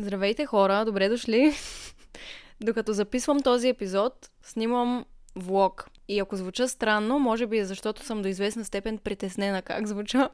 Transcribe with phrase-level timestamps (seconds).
[0.00, 1.54] Здравейте хора, добре дошли.
[2.60, 5.04] Докато записвам този епизод, снимам
[5.36, 5.90] влог.
[6.08, 10.28] И ако звуча странно, може би е защото съм до известна степен притеснена как звуча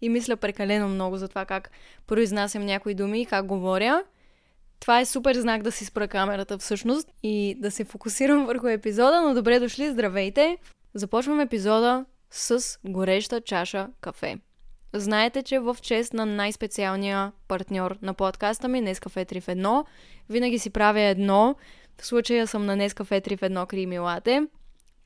[0.00, 1.70] и мисля прекалено много за това как
[2.06, 4.02] произнасям някои думи и как говоря.
[4.80, 9.22] Това е супер знак да си спра камерата всъщност и да се фокусирам върху епизода,
[9.22, 10.58] но добре дошли, здравейте!
[10.94, 14.38] Започвам епизода с гореща чаша кафе.
[14.96, 19.84] Знаете, че в чест на най-специалния партньор на подкаста ми, Нескафе 3 в 1,
[20.30, 21.56] винаги си правя едно.
[21.98, 24.46] В случая съм на Нескафе 3 в 1 Крими Лате.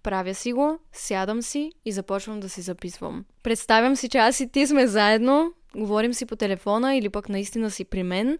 [0.02, 3.24] Правя си го, сядам си и започвам да си записвам.
[3.42, 7.70] Представям си, че аз и ти сме заедно, говорим си по телефона или пък наистина
[7.70, 8.38] си при мен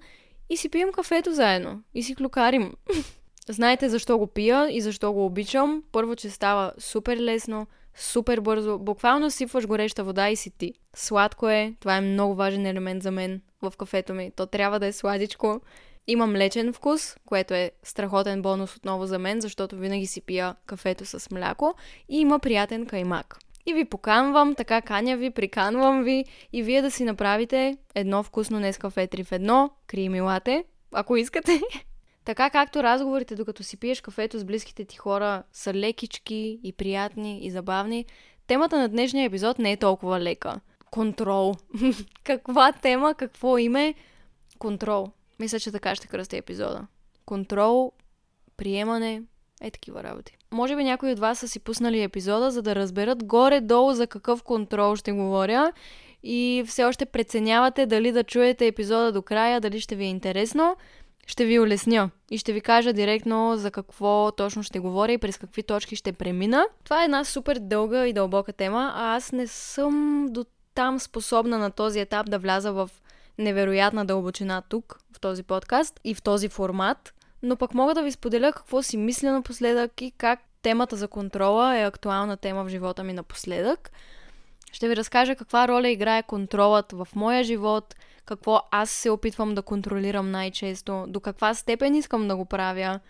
[0.50, 2.72] и си пием кафето заедно и си клюкарим.
[3.48, 5.82] Знаете защо го пия и защо го обичам.
[5.92, 7.66] Първо, че става супер лесно,
[7.98, 8.78] супер бързо.
[8.78, 10.72] Буквално сипваш гореща вода и си ти.
[10.96, 14.30] Сладко е, това е много важен елемент за мен в кафето ми.
[14.36, 15.60] То трябва да е сладичко.
[16.06, 21.04] Има млечен вкус, което е страхотен бонус отново за мен, защото винаги си пия кафето
[21.06, 21.74] с мляко.
[22.08, 23.38] И има приятен каймак.
[23.66, 28.58] И ви поканвам, така каня ви, приканвам ви и вие да си направите едно вкусно
[28.58, 31.60] днес кафе 3 в едно, кримилате, ако искате.
[32.28, 37.46] Така както разговорите, докато си пиеш кафето с близките ти хора, са лекички и приятни
[37.46, 38.06] и забавни,
[38.46, 40.60] темата на днешния епизод не е толкова лека.
[40.90, 41.54] Контрол.
[42.24, 43.94] Каква тема, какво име?
[44.58, 45.08] Контрол.
[45.38, 46.86] Мисля, че така ще кръсти епизода.
[47.24, 47.92] Контрол,
[48.56, 49.22] приемане,
[49.60, 50.36] е такива работи.
[50.50, 54.42] Може би някои от вас са си пуснали епизода, за да разберат горе-долу за какъв
[54.42, 55.72] контрол ще говоря
[56.22, 60.76] и все още преценявате дали да чуете епизода до края, дали ще ви е интересно
[61.28, 65.38] ще ви улесня и ще ви кажа директно за какво точно ще говоря и през
[65.38, 66.66] какви точки ще премина.
[66.84, 70.44] Това е една супер дълга и дълбока тема, а аз не съм до
[70.74, 72.90] там способна на този етап да вляза в
[73.38, 78.12] невероятна дълбочина тук, в този подкаст и в този формат, но пък мога да ви
[78.12, 83.04] споделя какво си мисля напоследък и как темата за контрола е актуална тема в живота
[83.04, 83.90] ми напоследък.
[84.72, 87.94] Ще ви разкажа каква роля играе контролът в моя живот–
[88.28, 93.00] какво аз се опитвам да контролирам най-често, до каква степен искам да го правя,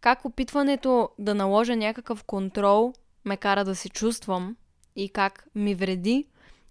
[0.00, 2.92] как опитването да наложа някакъв контрол
[3.24, 4.56] ме кара да се чувствам
[4.96, 6.26] и как ми вреди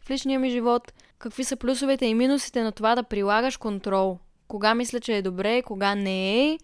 [0.06, 4.76] в личния ми живот, какви са плюсовете и минусите на това да прилагаш контрол, кога
[4.76, 6.58] мисля, че е добре, кога не е,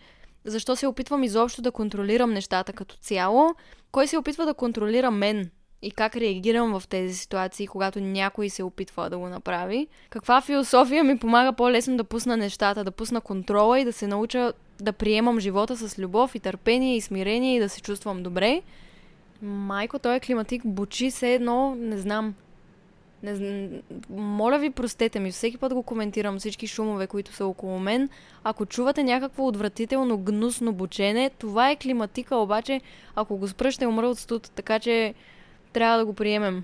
[0.45, 3.55] защо се опитвам изобщо да контролирам нещата като цяло,
[3.91, 5.49] кой се опитва да контролира мен
[5.81, 9.87] и как реагирам в тези ситуации, когато някой се опитва да го направи.
[10.09, 14.53] Каква философия ми помага по-лесно да пусна нещата, да пусна контрола и да се науча
[14.79, 18.61] да приемам живота с любов и търпение и смирение и да се чувствам добре.
[19.41, 22.33] Майко, той е климатик бучи се едно, не знам.
[23.23, 23.69] Не,
[24.09, 28.09] моля ви, простете ми, всеки път го коментирам всички шумове, които са около мен.
[28.43, 32.81] Ако чувате някакво отвратително гнусно бучене, това е климатика, обаче
[33.15, 35.13] ако го спра ще умра от студ, така че
[35.73, 36.63] трябва да го приемем.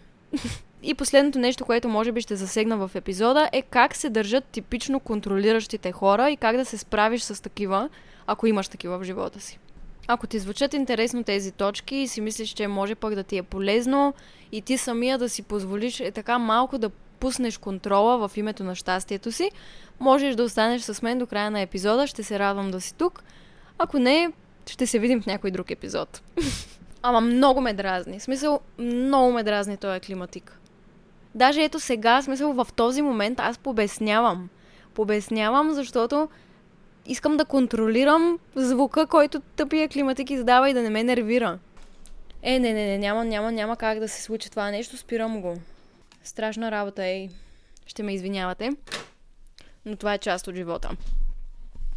[0.83, 4.99] И последното нещо, което може би ще засегна в епизода е как се държат типично
[4.99, 7.89] контролиращите хора и как да се справиш с такива,
[8.27, 9.59] ако имаш такива в живота си.
[10.07, 13.43] Ако ти звучат интересно тези точки и си мислиш, че може пък да ти е
[13.43, 14.13] полезно
[14.51, 18.75] и ти самия да си позволиш е така малко да пуснеш контрола в името на
[18.75, 19.51] щастието си,
[19.99, 22.07] можеш да останеш с мен до края на епизода.
[22.07, 23.23] Ще се радвам да си тук.
[23.77, 24.31] Ако не,
[24.65, 26.21] ще се видим в някой друг епизод.
[27.01, 28.19] Ама много ме дразни.
[28.19, 30.59] В смисъл, много ме дразни този климатик.
[31.35, 34.49] Даже ето сега, в смисъл, в този момент аз побеснявам.
[34.93, 36.29] Побеснявам, защото
[37.05, 41.59] искам да контролирам звука, който тъпия климатик издава и да не ме нервира.
[42.41, 45.57] Е, не, не, не, няма, няма, няма как да се случи това нещо, спирам го.
[46.23, 47.29] Страшна работа, ей.
[47.85, 48.69] Ще ме извинявате.
[49.85, 50.89] Но това е част от живота.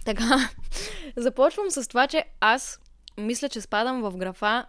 [0.04, 0.50] Така,
[1.16, 2.80] започвам с това, че аз
[3.18, 4.66] мисля, че спадам в графа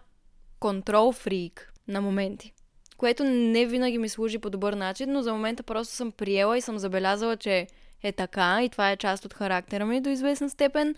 [0.62, 2.52] контрол фрик на моменти.
[2.96, 6.60] Което не винаги ми служи по добър начин, но за момента просто съм приела и
[6.60, 7.66] съм забелязала, че
[8.02, 10.94] е така и това е част от характера ми до известна степен.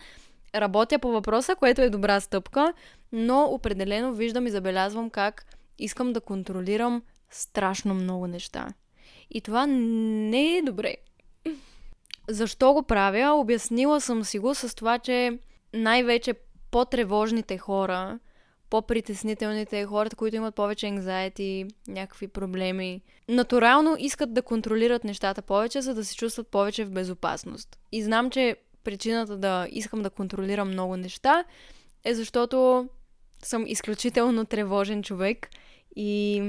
[0.55, 2.73] Работя по въпроса, което е добра стъпка,
[3.11, 5.45] но определено виждам и забелязвам как
[5.79, 8.67] искам да контролирам страшно много неща.
[9.31, 10.95] И това не е добре.
[12.29, 13.33] Защо го правя?
[13.33, 15.39] Обяснила съм си го с това, че
[15.73, 16.33] най-вече
[16.71, 18.19] по-тревожните хора
[18.69, 25.93] по-притеснителните, хората, които имат повече anxiety, някакви проблеми, натурално искат да контролират нещата повече, за
[25.93, 27.79] да се чувстват повече в безопасност.
[27.91, 31.43] И знам, че причината да искам да контролирам много неща
[32.03, 32.87] е защото
[33.43, 35.49] съм изключително тревожен човек
[35.95, 36.43] и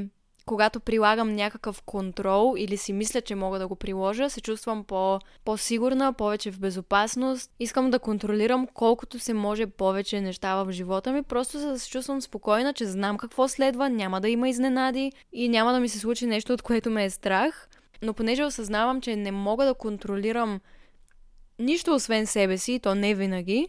[0.46, 5.18] когато прилагам някакъв контрол или си мисля, че мога да го приложа, се чувствам по-
[5.44, 7.50] по-сигурна, повече в безопасност.
[7.60, 11.90] Искам да контролирам колкото се може повече неща в живота ми, просто за да се
[11.90, 15.98] чувствам спокойна, че знам какво следва, няма да има изненади и няма да ми се
[15.98, 17.68] случи нещо, от което ме е страх.
[18.02, 20.60] Но понеже осъзнавам, че не мога да контролирам
[21.58, 23.68] нищо освен себе си, то не винаги,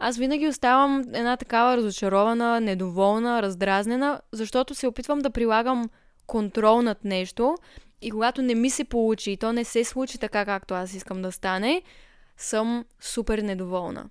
[0.00, 5.90] аз винаги оставам една такава разочарована, недоволна, раздразнена, защото се опитвам да прилагам
[6.26, 7.56] контрол над нещо
[8.02, 11.22] и когато не ми се получи и то не се случи така, както аз искам
[11.22, 11.82] да стане,
[12.36, 14.04] съм супер недоволна.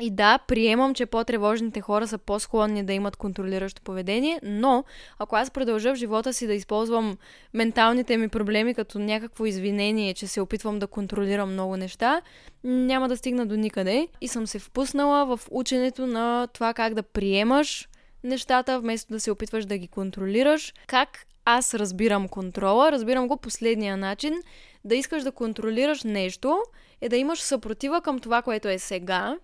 [0.00, 4.84] И да, приемам, че по-тревожните хора са по-склонни да имат контролиращо поведение, но
[5.18, 7.16] ако аз продължа в живота си да използвам
[7.54, 12.22] менталните ми проблеми като някакво извинение, че се опитвам да контролирам много неща,
[12.64, 14.08] няма да стигна до никъде.
[14.20, 17.88] И съм се впуснала в ученето на това как да приемаш
[18.24, 20.74] нещата, вместо да се опитваш да ги контролираш.
[20.86, 22.92] Как аз разбирам контрола?
[22.92, 24.34] Разбирам го последния начин.
[24.84, 26.58] Да искаш да контролираш нещо
[27.00, 29.36] е да имаш съпротива към това, което е сега,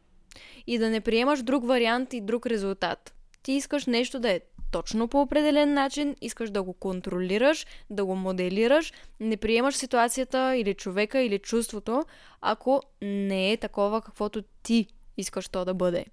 [0.66, 3.14] и да не приемаш друг вариант и друг резултат.
[3.42, 4.40] Ти искаш нещо да е
[4.70, 10.74] точно по определен начин, искаш да го контролираш, да го моделираш, не приемаш ситуацията или
[10.74, 12.04] човека или чувството,
[12.40, 14.86] ако не е такова каквото ти
[15.16, 16.06] искаш то да бъде.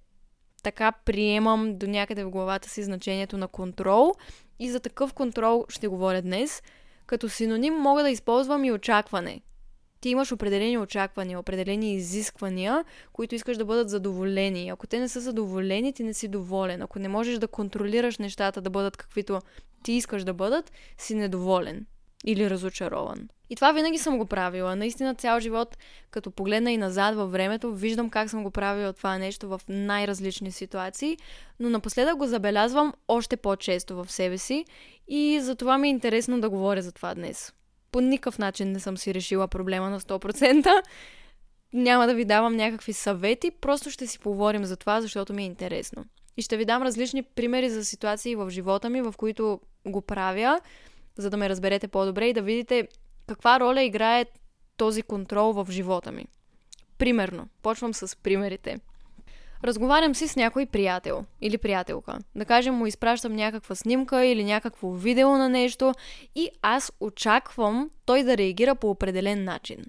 [0.62, 4.14] Така приемам до някъде в главата си значението на контрол
[4.58, 6.62] и за такъв контрол ще говоря днес.
[7.06, 9.40] Като синоним мога да използвам и очакване–
[10.06, 14.68] ти имаш определени очаквания, определени изисквания, които искаш да бъдат задоволени.
[14.68, 16.82] Ако те не са задоволени, ти не си доволен.
[16.82, 19.40] Ако не можеш да контролираш нещата да бъдат каквито
[19.82, 21.86] ти искаш да бъдат, си недоволен
[22.24, 23.28] или разочарован.
[23.50, 24.76] И това винаги съм го правила.
[24.76, 25.78] Наистина цял живот,
[26.10, 30.52] като погледна и назад във времето, виждам как съм го правила това нещо в най-различни
[30.52, 31.16] ситуации,
[31.60, 34.64] но напоследък го забелязвам още по-често в себе си
[35.08, 37.52] и за това ми е интересно да говоря за това днес
[37.96, 40.82] по никакъв начин не съм си решила проблема на 100%.
[41.72, 45.46] Няма да ви давам някакви съвети, просто ще си поговорим за това, защото ми е
[45.46, 46.04] интересно.
[46.36, 50.60] И ще ви дам различни примери за ситуации в живота ми, в които го правя,
[51.16, 52.88] за да ме разберете по-добре и да видите
[53.26, 54.26] каква роля играе
[54.76, 56.26] този контрол в живота ми.
[56.98, 58.78] Примерно, почвам с примерите.
[59.66, 62.18] Разговарям си с някой приятел или приятелка.
[62.34, 65.94] Да кажем, му изпращам някаква снимка или някакво видео на нещо
[66.34, 69.84] и аз очаквам той да реагира по определен начин.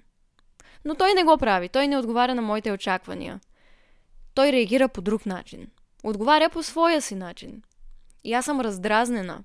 [0.84, 3.40] Но той не го прави, той не отговаря на моите очаквания.
[4.34, 5.66] Той реагира по друг начин.
[6.04, 7.62] Отговаря по своя си начин.
[8.24, 9.44] И аз съм раздразнена.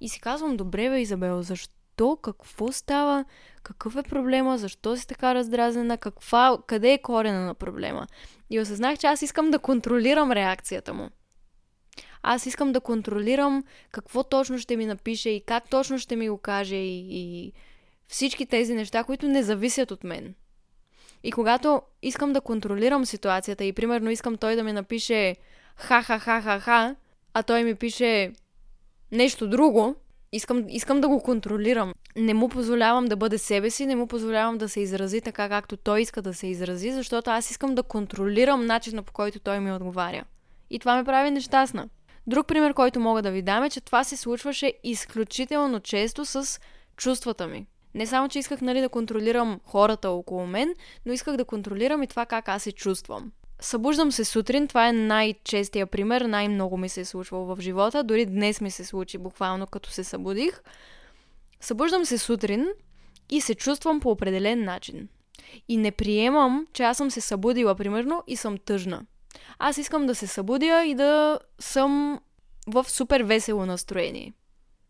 [0.00, 1.81] И си казвам, добре бе, Изабел, защо?
[2.22, 3.24] Какво става?
[3.62, 4.58] Какъв е проблема?
[4.58, 5.98] Защо си така раздразнена?
[5.98, 8.06] Каква, къде е корена на проблема?
[8.50, 11.10] И осъзнах, че аз искам да контролирам реакцията му.
[12.22, 16.38] Аз искам да контролирам какво точно ще ми напише и как точно ще ми го
[16.38, 17.52] каже и, и
[18.08, 20.34] всички тези неща, които не зависят от мен.
[21.22, 25.36] И когато искам да контролирам ситуацията и примерно искам той да ми напише
[25.76, 26.96] ха-ха-ха-ха-ха,
[27.34, 28.32] а той ми пише
[29.12, 29.96] нещо друго,
[30.32, 31.94] искам, искам да го контролирам.
[32.16, 35.76] Не му позволявам да бъде себе си, не му позволявам да се изрази така, както
[35.76, 39.72] той иска да се изрази, защото аз искам да контролирам начина по който той ми
[39.72, 40.24] отговаря.
[40.70, 41.88] И това ме прави нещастна.
[42.26, 46.60] Друг пример, който мога да ви дам е, че това се случваше изключително често с
[46.96, 47.66] чувствата ми.
[47.94, 50.74] Не само, че исках нали, да контролирам хората около мен,
[51.06, 53.32] но исках да контролирам и това как аз се чувствам.
[53.62, 58.26] Събуждам се сутрин, това е най-честия пример, най-много ми се е случвало в живота, дори
[58.26, 60.62] днес ми се случи буквално като се събудих.
[61.60, 62.66] Събуждам се сутрин
[63.30, 65.08] и се чувствам по определен начин.
[65.68, 69.02] И не приемам, че аз съм се събудила, примерно, и съм тъжна.
[69.58, 72.20] Аз искам да се събудя и да съм
[72.66, 74.32] в супер весело настроение.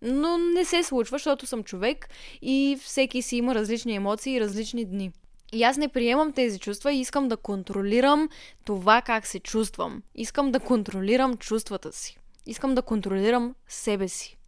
[0.02, 2.08] Но не се случва, защото съм човек
[2.42, 5.12] и всеки си има различни емоции и различни дни.
[5.52, 8.28] И аз не приемам тези чувства и искам да контролирам
[8.64, 10.02] това как се чувствам.
[10.14, 12.18] Искам да контролирам чувствата си.
[12.47, 14.38] Искам да контролирам себе си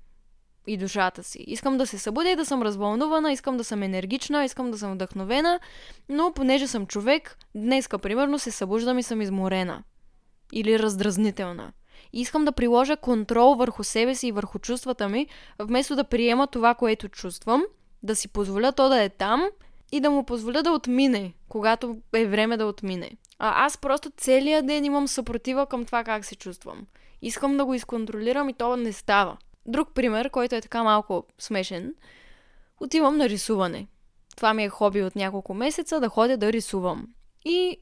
[0.67, 1.45] и душата си.
[1.47, 4.95] Искам да се събудя и да съм развълнувана, искам да съм енергична, искам да съм
[4.95, 5.61] вдъхновена,
[6.09, 9.83] но понеже съм човек, днеска, примерно, се събуждам и съм изморена.
[10.53, 11.73] Или раздразнителна.
[12.13, 15.27] И искам да приложа контрол върху себе си и върху чувствата ми,
[15.59, 17.65] вместо да приема това, което чувствам,
[18.03, 19.49] да си позволя то да е там
[19.95, 23.11] и да му позволя да отмине, когато е време да отмине.
[23.39, 26.87] А аз просто целият ден имам съпротива към това как се чувствам.
[27.23, 29.37] Искам да го изконтролирам и то не става.
[29.67, 31.95] Друг пример, който е така малко смешен.
[32.81, 33.87] Отивам на рисуване.
[34.37, 37.07] Това ми е хоби от няколко месеца да ходя да рисувам.
[37.45, 37.77] И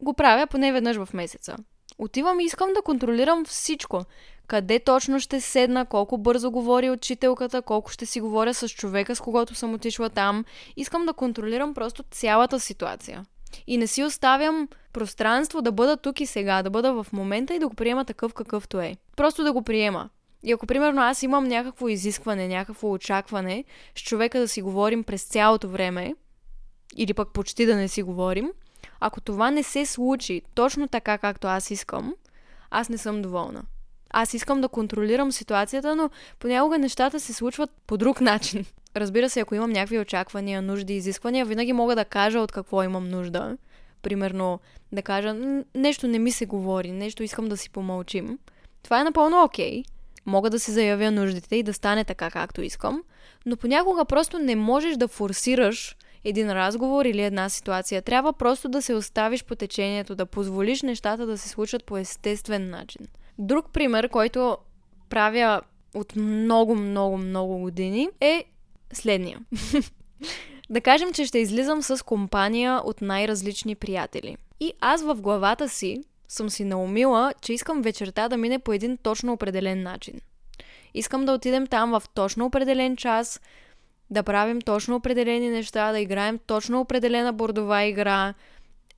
[0.00, 1.56] го правя поне веднъж в месеца.
[1.98, 4.04] Отивам и искам да контролирам всичко.
[4.48, 9.20] Къде точно ще седна, колко бързо говори учителката, колко ще си говоря с човека, с
[9.20, 10.44] когото съм отишла там.
[10.76, 13.26] Искам да контролирам просто цялата ситуация.
[13.66, 17.58] И не си оставям пространство да бъда тук и сега, да бъда в момента и
[17.58, 18.96] да го приема такъв какъвто е.
[19.16, 20.08] Просто да го приема.
[20.42, 23.64] И ако, примерно, аз имам някакво изискване, някакво очакване
[23.94, 26.14] с човека да си говорим през цялото време,
[26.96, 28.52] или пък почти да не си говорим,
[29.00, 32.14] ако това не се случи точно така, както аз искам,
[32.70, 33.62] аз не съм доволна.
[34.10, 38.64] Аз искам да контролирам ситуацията, но понякога нещата се случват по друг начин.
[38.96, 43.08] Разбира се, ако имам някакви очаквания, нужди, изисквания, винаги мога да кажа от какво имам
[43.08, 43.56] нужда.
[44.02, 44.60] Примерно
[44.92, 45.36] да кажа,
[45.74, 48.38] нещо не ми се говори, нещо искам да си помълчим.
[48.82, 49.82] Това е напълно окей.
[49.82, 49.84] Okay.
[50.26, 53.02] Мога да си заявя нуждите и да стане така, както искам,
[53.46, 58.02] но понякога просто не можеш да форсираш един разговор или една ситуация.
[58.02, 62.70] Трябва просто да се оставиш по течението, да позволиш нещата да се случат по естествен
[62.70, 63.06] начин.
[63.38, 64.58] Друг пример, който
[65.08, 65.60] правя
[65.94, 68.44] от много, много, много години е
[68.92, 69.40] следния.
[70.70, 74.36] да кажем, че ще излизам с компания от най-различни приятели.
[74.60, 78.96] И аз в главата си съм си наумила, че искам вечерта да мине по един
[78.96, 80.20] точно определен начин.
[80.94, 83.40] Искам да отидем там в точно определен час,
[84.10, 88.34] да правим точно определени неща, да играем точно определена бордова игра,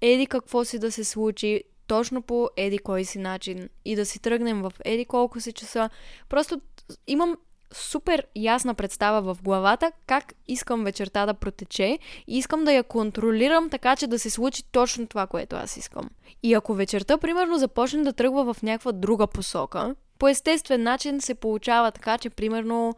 [0.00, 4.22] еди какво си да се случи, точно по еди кой си начин и да си
[4.22, 5.90] тръгнем в еди колко си часа.
[6.28, 6.60] Просто
[7.06, 7.36] имам
[7.72, 13.70] супер ясна представа в главата как искам вечерта да протече и искам да я контролирам
[13.70, 16.10] така, че да се случи точно това, което аз искам.
[16.42, 21.34] И ако вечерта, примерно, започне да тръгва в някаква друга посока, по естествен начин се
[21.34, 22.94] получава така, че, примерно,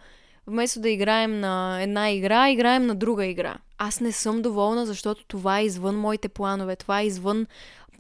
[0.46, 3.56] вместо да играем на една игра, играем на друга игра.
[3.78, 7.46] Аз не съм доволна, защото това е извън моите планове, това е извън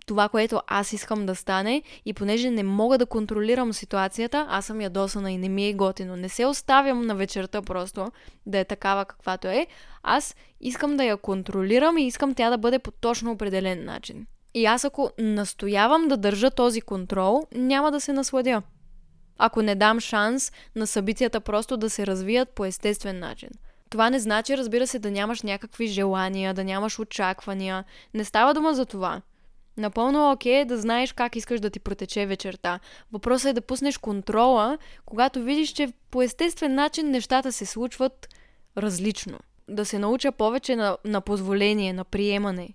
[0.06, 4.80] това, което аз искам да стане и понеже не мога да контролирам ситуацията, аз съм
[4.80, 6.16] ядосана и не ми е готино.
[6.16, 8.12] Не се оставям на вечерта просто
[8.46, 9.66] да е такава каквато е.
[10.02, 14.26] Аз искам да я контролирам и искам тя да бъде по точно определен начин.
[14.54, 18.62] И аз ако настоявам да държа този контрол, няма да се насладя.
[19.38, 23.48] Ако не дам шанс на събитията просто да се развият по естествен начин.
[23.90, 27.84] Това не значи, разбира се, да нямаш някакви желания, да нямаш очаквания.
[28.14, 29.22] Не става дума за това.
[29.76, 32.80] Напълно окей okay, да знаеш как искаш да ти протече вечерта.
[33.12, 38.28] Въпросът е да пуснеш контрола, когато видиш, че по естествен начин нещата се случват
[38.76, 39.38] различно.
[39.68, 42.74] Да се науча повече на, на позволение, на приемане.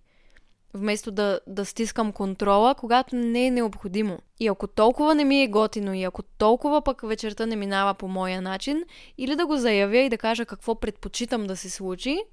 [0.73, 4.19] Вместо да, да стискам контрола, когато не е необходимо.
[4.39, 8.07] И ако толкова не ми е готино и ако толкова пък вечерта не минава по
[8.07, 8.83] моя начин,
[9.17, 12.23] или да го заявя и да кажа какво предпочитам да се случи,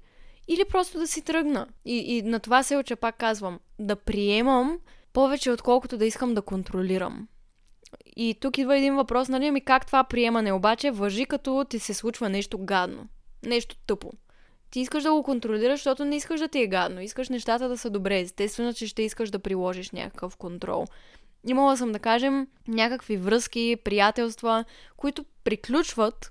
[0.47, 1.67] или просто да си тръгна.
[1.85, 4.79] И, и на това се уча, пак казвам, да приемам
[5.13, 7.27] повече, отколкото да искам да контролирам.
[8.15, 11.93] И тук идва един въпрос, нали, ами как това приемане обаче въжи, като ти се
[11.93, 13.07] случва нещо гадно,
[13.45, 14.11] нещо тъпо.
[14.71, 17.01] Ти искаш да го контролираш, защото не искаш да ти е гадно.
[17.01, 18.19] Искаш нещата да са добре.
[18.19, 20.85] Естествено, че ще искаш да приложиш някакъв контрол.
[21.47, 24.65] Имала съм, да кажем, някакви връзки, приятелства,
[24.97, 26.29] които приключват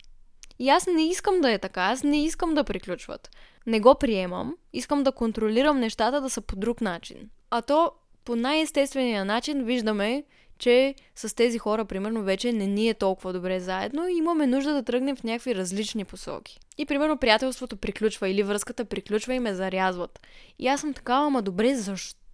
[0.59, 3.31] и аз не искам да е така, аз не искам да приключват.
[3.67, 7.31] Не го приемам, искам да контролирам нещата да са по друг начин.
[7.51, 7.93] А то
[8.25, 10.25] по най-естествения начин виждаме,
[10.59, 14.73] че с тези хора, примерно, вече не ни е толкова добре заедно и имаме нужда
[14.73, 16.61] да тръгнем в някакви различни посоки.
[16.79, 20.21] И, примерно, приятелството приключва или връзката приключва и ме зарязват.
[20.59, 22.25] И аз съм такава, ама добре, защо?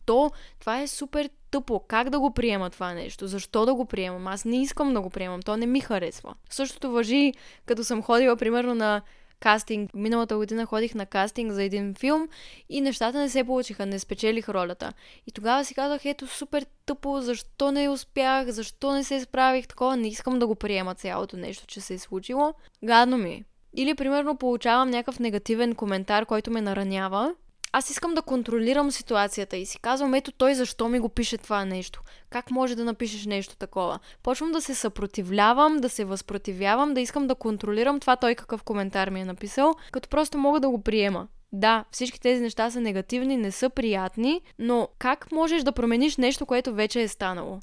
[0.60, 1.80] това е супер тъпо.
[1.88, 3.26] Как да го приема това нещо?
[3.26, 4.26] Защо да го приемам?
[4.26, 5.42] Аз не искам да го приемам.
[5.42, 6.34] То не ми харесва.
[6.50, 7.32] Същото въжи,
[7.66, 9.02] като съм ходила, примерно, на
[9.40, 9.90] кастинг.
[9.94, 12.28] Миналата година ходих на кастинг за един филм
[12.68, 14.92] и нещата не се получиха, не спечелих ролята.
[15.26, 19.96] И тогава си казах, ето супер тъпо, защо не успях, защо не се справих, такова,
[19.96, 22.54] не искам да го приема цялото нещо, че се е случило.
[22.84, 23.44] Гадно ми.
[23.76, 27.34] Или, примерно, получавам някакъв негативен коментар, който ме наранява
[27.72, 31.64] аз искам да контролирам ситуацията и си казвам, ето той защо ми го пише това
[31.64, 32.02] нещо.
[32.30, 33.98] Как може да напишеш нещо такова?
[34.22, 39.10] Почвам да се съпротивлявам, да се възпротивявам, да искам да контролирам това той какъв коментар
[39.10, 41.28] ми е написал, като просто мога да го приема.
[41.52, 46.46] Да, всички тези неща са негативни, не са приятни, но как можеш да промениш нещо,
[46.46, 47.60] което вече е станало?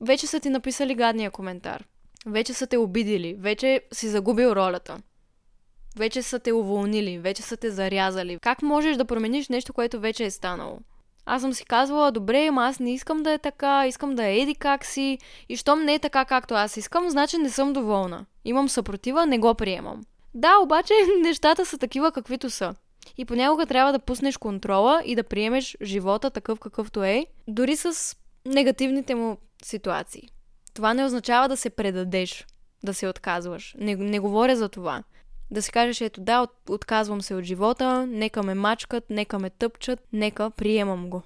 [0.00, 1.84] Вече са ти написали гадния коментар.
[2.26, 3.36] Вече са те обидили.
[3.38, 4.98] Вече си загубил ролята
[5.98, 8.38] вече са те уволнили, вече са те зарязали.
[8.42, 10.78] Как можеш да промениш нещо, което вече е станало?
[11.26, 14.38] Аз съм си казвала, добре, ама аз не искам да е така, искам да е
[14.38, 15.18] еди как си.
[15.48, 18.26] И щом не е така, както аз искам, значи не съм доволна.
[18.44, 20.04] Имам съпротива, не го приемам.
[20.34, 22.74] Да, обаче нещата са такива, каквито са.
[23.18, 28.16] И понякога трябва да пуснеш контрола и да приемеш живота такъв какъвто е, дори с
[28.46, 30.28] негативните му ситуации.
[30.74, 32.46] Това не означава да се предадеш,
[32.82, 33.74] да се отказваш.
[33.78, 35.02] Не, не говоря за това.
[35.50, 39.50] Да си кажеш, ето да, от, отказвам се от живота, нека ме мачкат, нека ме
[39.50, 41.22] тъпчат, нека приемам го.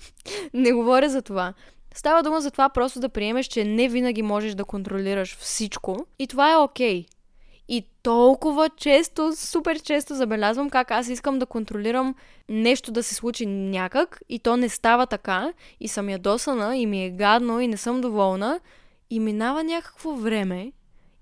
[0.54, 1.54] не говоря за това.
[1.94, 6.26] Става дума за това просто да приемеш, че не винаги можеш да контролираш всичко и
[6.26, 7.02] това е окей.
[7.02, 7.06] Okay.
[7.68, 12.14] И толкова често, супер често забелязвам как аз искам да контролирам
[12.48, 17.04] нещо да се случи някак и то не става така и съм ядосана и ми
[17.04, 18.60] е гадно и не съм доволна
[19.10, 20.72] и минава някакво време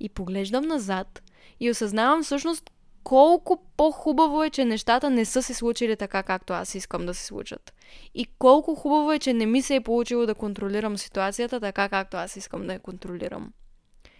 [0.00, 1.22] и поглеждам назад
[1.64, 2.70] и осъзнавам всъщност
[3.04, 7.26] колко по-хубаво е, че нещата не са се случили така, както аз искам да се
[7.26, 7.74] случат.
[8.14, 12.16] И колко хубаво е, че не ми се е получило да контролирам ситуацията така, както
[12.16, 13.52] аз искам да я контролирам.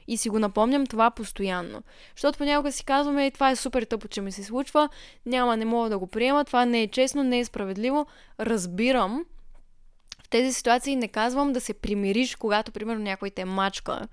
[0.07, 1.83] И си го напомням това постоянно.
[2.17, 4.89] Защото понякога си казваме, това е супер тъпо, че ми се случва,
[5.27, 8.07] няма, не мога да го приема, това не е честно, не е справедливо.
[8.41, 9.25] Разбирам.
[10.25, 14.09] В тези ситуации не казвам да се примириш, когато, примерно, някой те мачка.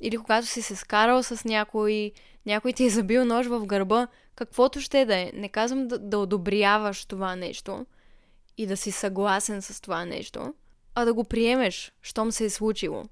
[0.00, 2.12] Или когато си се скарал с някой,
[2.46, 5.30] някой ти е забил нож в гърба, каквото ще да е.
[5.34, 7.86] Не казвам да, да одобряваш това нещо
[8.58, 10.54] и да си съгласен с това нещо,
[10.94, 13.04] а да го приемеш, щом се е случило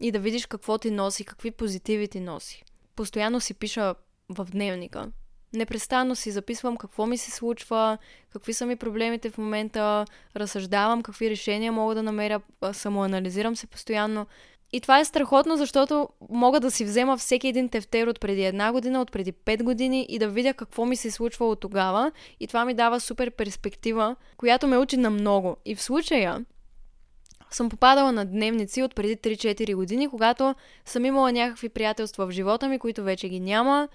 [0.00, 2.64] и да видиш какво ти носи, какви позитиви ти носи.
[2.96, 3.94] Постоянно си пиша
[4.28, 5.10] в дневника.
[5.52, 7.98] Непрестанно си записвам какво ми се случва,
[8.32, 10.04] какви са ми проблемите в момента,
[10.36, 12.40] разсъждавам какви решения мога да намеря,
[12.72, 14.26] самоанализирам се постоянно.
[14.72, 18.72] И това е страхотно, защото мога да си взема всеки един тефтер от преди една
[18.72, 22.12] година, от преди пет години и да видя какво ми се е случвало тогава.
[22.40, 25.56] И това ми дава супер перспектива, която ме учи на много.
[25.64, 26.44] И в случая,
[27.50, 32.68] съм попадала на дневници от преди 3-4 години, когато съм имала някакви приятелства в живота
[32.68, 33.88] ми, които вече ги няма.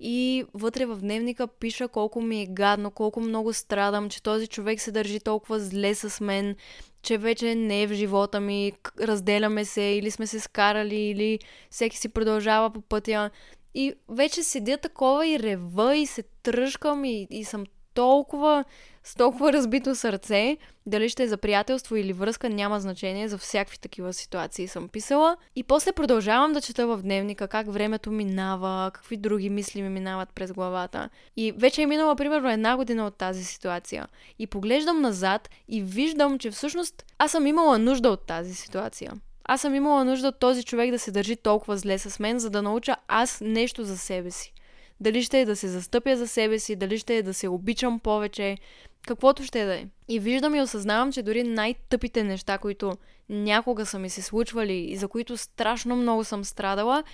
[0.00, 4.80] И вътре в дневника пиша колко ми е гадно, колко много страдам, че този човек
[4.80, 6.56] се държи толкова зле с мен,
[7.02, 11.38] че вече не е в живота ми, разделяме се или сме се скарали, или
[11.70, 13.30] всеки си продължава по пътя.
[13.74, 17.64] И вече седя такова и рева и се тръжкам и, и съм
[17.94, 18.64] толкова
[19.04, 23.78] с толкова разбито сърце, дали ще е за приятелство или връзка, няма значение, за всякакви
[23.78, 25.36] такива ситуации съм писала.
[25.56, 30.28] И после продължавам да чета в дневника как времето минава, какви други мисли ми минават
[30.34, 31.08] през главата.
[31.36, 34.08] И вече е минала примерно една година от тази ситуация.
[34.38, 39.12] И поглеждам назад и виждам, че всъщност аз съм имала нужда от тази ситуация.
[39.44, 42.50] Аз съм имала нужда от този човек да се държи толкова зле с мен, за
[42.50, 44.52] да науча аз нещо за себе си.
[45.00, 48.00] Дали ще е да се застъпя за себе си, дали ще е да се обичам
[48.00, 48.58] повече,
[49.06, 49.86] каквото ще да е.
[50.08, 52.92] И виждам и осъзнавам, че дори най-тъпите неща, които
[53.28, 57.04] някога са ми се случвали и за които страшно много съм страдала,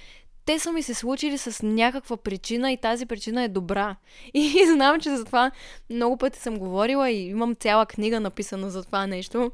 [0.45, 3.97] те са ми се случили с някаква причина и тази причина е добра.
[4.35, 5.51] И знам, че за това
[5.91, 9.53] много пъти съм говорила и имам цяла книга написана за това нещо,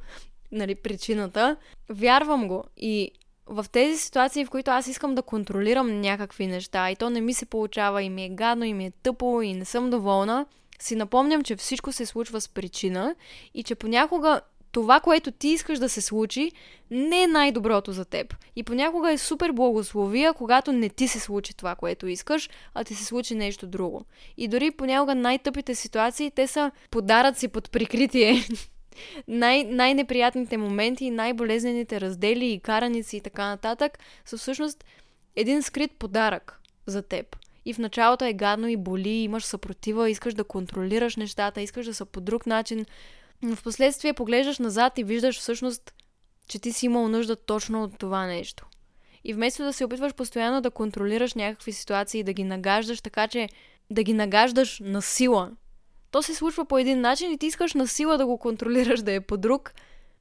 [0.52, 1.56] нали, причината.
[1.88, 3.10] Вярвам го и
[3.52, 7.34] в тези ситуации, в които аз искам да контролирам някакви неща и то не ми
[7.34, 10.46] се получава и ми е гадно и ми е тъпо и не съм доволна,
[10.80, 13.14] си напомням, че всичко се случва с причина
[13.54, 14.40] и че понякога
[14.72, 16.52] това, което ти искаш да се случи,
[16.90, 18.34] не е най-доброто за теб.
[18.56, 22.94] И понякога е супер благословия, когато не ти се случи това, което искаш, а ти
[22.94, 24.04] се случи нещо друго.
[24.36, 28.34] И дори понякога най-тъпите ситуации, те са подаръци под прикритие.
[29.28, 34.84] най- най-неприятните моменти, най-болезнените раздели и караници и така нататък са всъщност
[35.36, 37.36] един скрит подарък за теб.
[37.64, 41.94] И в началото е гадно и боли, имаш съпротива, искаш да контролираш нещата, искаш да
[41.94, 42.86] са по друг начин.
[43.42, 45.94] Но в последствие поглеждаш назад и виждаш всъщност,
[46.48, 48.66] че ти си имал нужда точно от това нещо.
[49.24, 53.28] И вместо да се опитваш постоянно да контролираш някакви ситуации и да ги нагаждаш така,
[53.28, 53.48] че
[53.90, 55.50] да ги нагаждаш на сила,
[56.12, 59.12] то се случва по един начин и ти искаш на сила да го контролираш да
[59.12, 59.72] е по друг,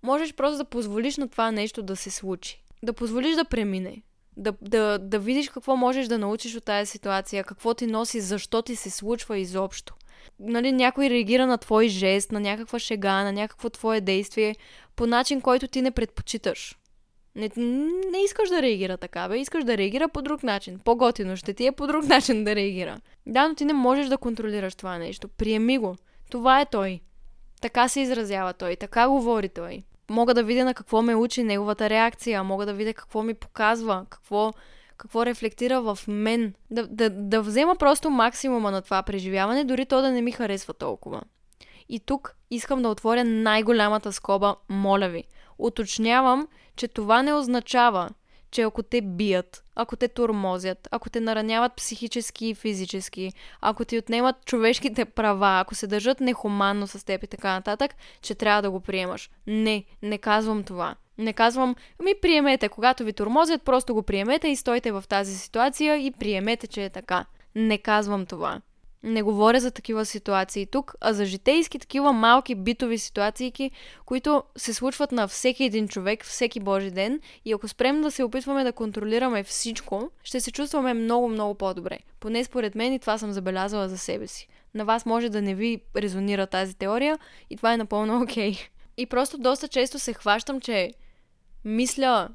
[0.04, 2.64] можеш просто да позволиш на това нещо да се случи.
[2.84, 4.02] Да позволиш да премине
[4.38, 8.62] да, да, да видиш какво можеш да научиш от тази ситуация, какво ти носи, защо
[8.62, 9.96] ти се случва изобщо.
[10.40, 14.56] Нали, някой реагира на твой жест, на някаква шега, на някакво твое действие
[14.96, 16.78] по начин, който ти не предпочиташ.
[17.36, 17.50] Не,
[18.12, 19.40] не искаш да реагира така, бе.
[19.40, 20.80] Искаш да реагира по друг начин.
[20.80, 23.02] По-готино ще ти е по друг начин да реагира.
[23.26, 25.28] Да, но ти не можеш да контролираш това нещо.
[25.28, 25.96] Приеми го.
[26.30, 27.00] Това е той.
[27.62, 28.76] Така се изразява той.
[28.76, 32.94] Така говори той мога да видя на какво ме учи неговата реакция, мога да видя
[32.94, 34.54] какво ми показва, какво,
[34.98, 36.54] какво рефлектира в мен.
[36.72, 40.74] Да, да, да взема просто максимума на това преживяване, дори то да не ми харесва
[40.74, 41.22] толкова.
[41.90, 45.24] И тук искам да отворя най-голямата скоба, моля ви.
[45.62, 48.10] Уточнявам, че това не означава,
[48.52, 53.98] че ако те бият, ако те тормозят, ако те нараняват психически и физически, ако ти
[53.98, 58.72] отнемат човешките права, ако се държат нехуманно с теб и така нататък, че трябва да
[58.72, 59.30] го приемаш.
[59.48, 60.96] Не, не казвам това.
[61.18, 65.98] Не казвам, ми приемете, когато ви тормозят, просто го приемете и стойте в тази ситуация
[65.98, 67.26] и приемете, че е така.
[67.56, 68.62] Не казвам това.
[69.04, 73.72] Не говоря за такива ситуации тук, а за житейски такива малки битови ситуации,
[74.06, 78.24] които се случват на всеки един човек, всеки божи ден и ако спрем да се
[78.24, 82.00] опитваме да контролираме всичко, ще се чувстваме много, много по-добре.
[82.20, 84.48] Поне според мен и това съм забелязала за себе си.
[84.74, 88.52] На вас може да не ви резонира тази теория и това е напълно окей.
[88.52, 88.68] Okay.
[88.98, 90.94] И просто доста често се хващам, че
[91.66, 92.30] мисля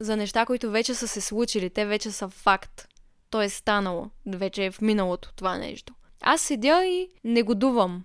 [0.00, 2.88] за неща, които вече са се случили, те вече са факт
[3.30, 5.94] то е станало, вече е в миналото това нещо.
[6.20, 8.04] Аз седя и негодувам.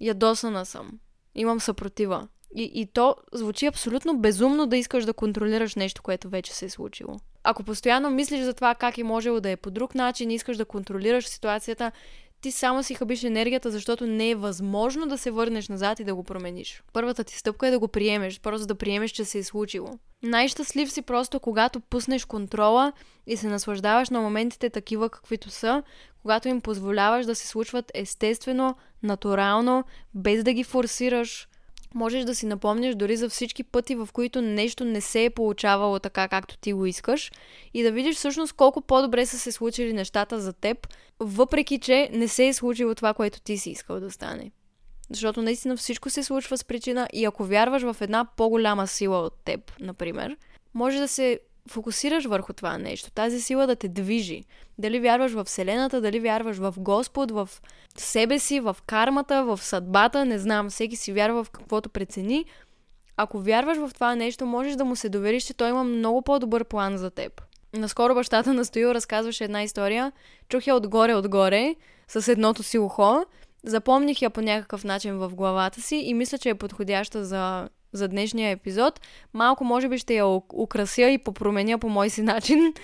[0.00, 0.90] Ядосана съм.
[1.34, 2.28] Имам съпротива.
[2.56, 6.70] И, и то звучи абсолютно безумно да искаш да контролираш нещо, което вече се е
[6.70, 7.16] случило.
[7.44, 10.64] Ако постоянно мислиш за това как е можело да е по друг начин, искаш да
[10.64, 11.92] контролираш ситуацията,
[12.40, 16.14] ти само си хабиш енергията, защото не е възможно да се върнеш назад и да
[16.14, 16.82] го промениш.
[16.92, 19.98] Първата ти стъпка е да го приемеш, просто да приемеш, че се е случило.
[20.22, 22.92] Най-щастлив си просто когато пуснеш контрола
[23.26, 25.82] и се наслаждаваш на моментите такива каквито са,
[26.22, 31.48] когато им позволяваш да се случват естествено, натурално, без да ги форсираш,
[31.94, 35.98] можеш да си напомняш дори за всички пъти, в които нещо не се е получавало
[35.98, 37.32] така, както ти го искаш
[37.74, 40.88] и да видиш всъщност колко по-добре са се случили нещата за теб,
[41.20, 44.50] въпреки че не се е случило това, което ти си искал да стане.
[45.10, 49.34] Защото наистина всичко се случва с причина и ако вярваш в една по-голяма сила от
[49.44, 50.36] теб, например,
[50.74, 54.44] може да се фокусираш върху това нещо, тази сила да те движи.
[54.78, 57.48] Дали вярваш в Вселената, дали вярваш в Господ, в
[57.96, 62.44] себе си, в кармата, в съдбата, не знам, всеки си вярва в каквото прецени.
[63.16, 66.64] Ако вярваш в това нещо, можеш да му се довериш, че той има много по-добър
[66.64, 67.42] план за теб.
[67.72, 70.12] Наскоро бащата на Стоил разказваше една история.
[70.48, 71.74] Чух я отгоре-отгоре
[72.08, 73.24] с едното си ухо.
[73.64, 78.08] Запомних я по някакъв начин в главата си и мисля, че е подходяща за за
[78.08, 79.00] днешния епизод.
[79.34, 82.74] Малко може би ще я украся и попроменя по мой си начин,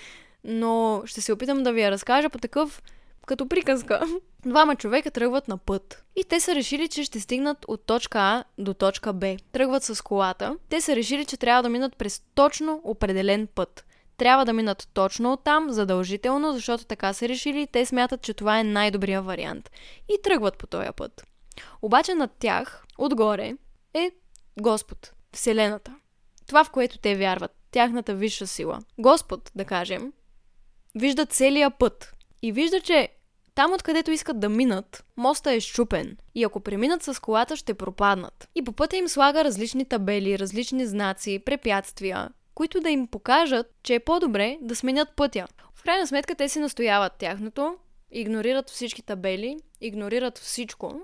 [0.44, 2.82] но ще се опитам да ви я разкажа по такъв
[3.26, 4.02] като приказка.
[4.46, 6.04] Двама човека тръгват на път.
[6.16, 9.36] И те са решили, че ще стигнат от точка А до точка Б.
[9.52, 10.56] Тръгват с колата.
[10.68, 13.86] Те са решили, че трябва да минат през точно определен път.
[14.16, 18.64] Трябва да минат точно оттам, задължително, защото така са решили те смятат, че това е
[18.64, 19.70] най-добрият вариант.
[20.08, 21.26] И тръгват по този път.
[21.82, 23.54] Обаче над тях, отгоре,
[23.94, 24.10] е
[24.60, 25.94] Господ, Вселената.
[26.46, 28.78] Това, в което те вярват, тяхната висша сила.
[28.98, 30.12] Господ, да кажем,
[30.94, 33.08] вижда целия път и вижда, че
[33.54, 38.48] там, откъдето искат да минат, моста е щупен и ако преминат с колата, ще пропаднат.
[38.54, 43.94] И по пътя им слага различни табели, различни знаци, препятствия, които да им покажат, че
[43.94, 45.46] е по-добре да сменят пътя.
[45.74, 47.76] В крайна сметка те си настояват тяхното,
[48.10, 51.00] игнорират всички табели, игнорират всичко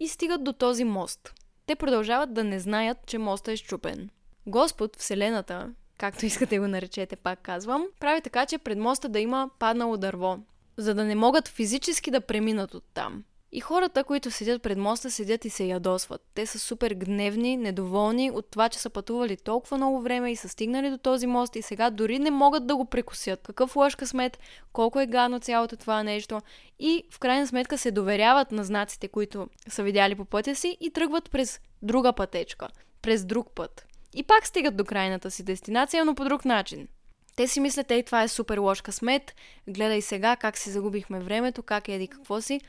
[0.00, 1.32] и стигат до този мост
[1.66, 4.10] те продължават да не знаят, че моста е щупен.
[4.46, 9.50] Господ, Вселената, както искате го наречете, пак казвам, прави така, че пред моста да има
[9.58, 10.38] паднало дърво,
[10.76, 13.24] за да не могат физически да преминат от там.
[13.54, 16.22] И хората, които седят пред моста, седят и се ядосват.
[16.34, 20.48] Те са супер гневни, недоволни от това, че са пътували толкова много време и са
[20.48, 23.40] стигнали до този мост и сега дори не могат да го прекусят.
[23.46, 24.38] Какъв лъж късмет,
[24.72, 26.40] колко е гадно цялото това нещо.
[26.78, 30.90] И в крайна сметка се доверяват на знаците, които са видяли по пътя си и
[30.90, 32.68] тръгват през друга пътечка,
[33.02, 33.86] през друг път.
[34.14, 36.88] И пак стигат до крайната си дестинация, но по друг начин.
[37.36, 39.34] Те си мислят, ей, това е супер лош късмет,
[39.68, 42.60] гледай сега как си загубихме времето, как еди какво си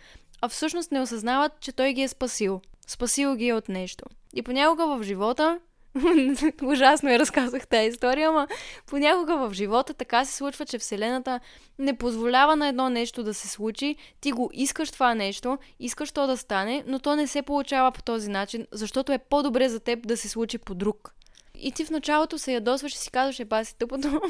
[0.44, 2.62] а всъщност не осъзнават, че той ги е спасил.
[2.88, 4.06] Спасил ги е от нещо.
[4.36, 5.60] И понякога в живота,
[6.64, 8.48] ужасно я разказах тази история, ама
[8.86, 11.40] понякога в живота така се случва, че Вселената
[11.80, 16.28] не позволява на едно нещо да се случи, ти го искаш това нещо, искаш то
[16.28, 20.08] да стане, но то не се получава по този начин, защото е по-добре за теб
[20.08, 21.14] да се случи по друг.
[21.56, 24.22] И ти в началото се ядосваш и си казваш, е баси тъпото,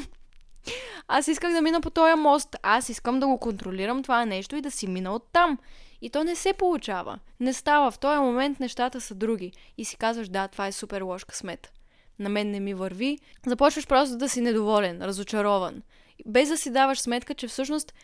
[1.08, 2.56] аз исках да мина по този мост.
[2.62, 5.58] Аз искам да го контролирам това нещо и да си мина оттам.
[6.02, 7.18] И то не се получава.
[7.40, 7.90] Не става.
[7.90, 9.52] В този момент нещата са други.
[9.78, 11.72] И си казваш, да, това е супер лош късмет.
[12.18, 13.18] На мен не ми върви.
[13.46, 15.82] Започваш просто да си недоволен, разочарован.
[16.26, 17.94] Без да си даваш сметка, че всъщност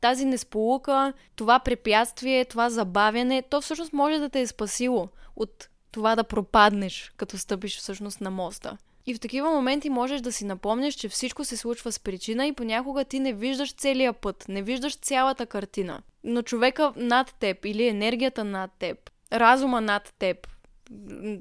[0.00, 6.16] тази несполука, това препятствие, това забавяне, то всъщност може да те е спасило от това
[6.16, 8.76] да пропаднеш, като стъпиш всъщност на моста.
[9.06, 12.52] И в такива моменти можеш да си напомняш, че всичко се случва с причина и
[12.52, 16.02] понякога ти не виждаш целия път, не виждаш цялата картина.
[16.24, 20.46] Но човека над теб или енергията над теб, разума над теб,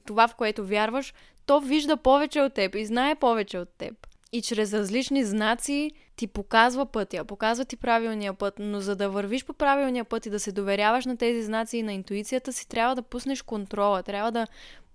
[0.06, 1.13] това в което вярваш,
[1.45, 4.08] то вижда повече от теб и знае повече от теб.
[4.32, 9.45] и чрез различни знаци ти показва пътя, показва ти правилния път, но за да вървиш
[9.45, 12.95] по правилния път и да се доверяваш на тези знаци и на интуицията си, трябва
[12.95, 14.47] да пуснеш контрола, трябва да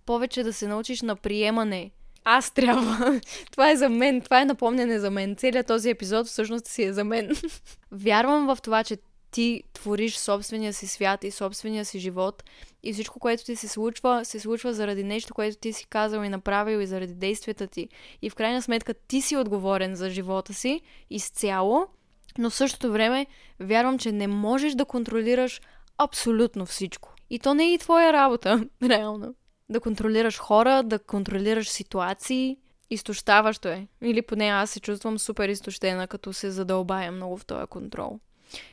[0.06, 1.90] повече да се научиш на приемане.
[2.24, 3.20] Аз трябва.
[3.50, 5.36] това е за мен, това е напомняне за мен.
[5.36, 7.30] Целият този епизод всъщност си е за мен.
[7.92, 8.96] Вярвам в това, че
[9.30, 12.42] ти твориш собствения си свят и собствения си живот
[12.82, 16.28] и всичко, което ти се случва, се случва заради нещо, което ти си казал и
[16.28, 17.88] направил и заради действията ти.
[18.22, 20.80] И в крайна сметка ти си отговорен за живота си
[21.10, 21.86] изцяло,
[22.38, 23.26] но в същото време
[23.60, 25.60] вярвам, че не можеш да контролираш
[25.98, 27.14] абсолютно всичко.
[27.30, 29.34] И то не е и твоя работа, реално.
[29.70, 32.56] Да контролираш хора, да контролираш ситуации.
[32.90, 33.86] Изтощаващо е.
[34.02, 38.18] Или поне аз се чувствам супер изтощена, като се задълбая много в този контрол.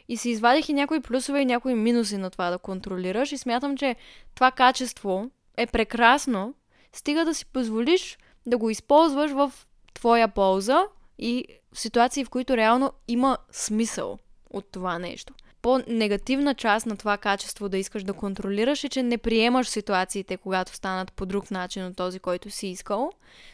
[0.08, 3.78] И си извадих и някои плюсове и някои минуси на това да контролираш и смятам,
[3.78, 3.96] че
[4.36, 6.54] това качество е прекрасно,
[6.94, 9.52] стига да си позволиш да го използваш в
[9.94, 10.84] твоя полза
[11.20, 15.34] и в ситуации, в които реално има смисъл от това нещо.
[15.68, 20.74] По-негативна част на това качество да искаш да контролираш е, че не приемаш ситуациите, когато
[20.74, 23.12] станат по друг начин от този, който си искал.